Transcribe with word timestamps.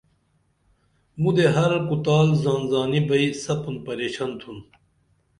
مُدے 1.21 1.45
ہر 1.55 1.71
کُتال 1.87 2.27
زان 2.41 2.61
زانی 2.71 3.01
بئی 3.07 3.27
سپُن 3.43 3.75
پریشن 3.85 4.31
تُھن 4.39 4.57